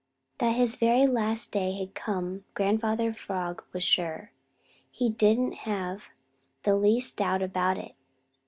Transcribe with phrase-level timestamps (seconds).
[0.39, 4.31] That his very last day had come Grandfather Frog was sure.
[4.89, 6.05] He didn't have
[6.63, 7.93] the least doubt about it.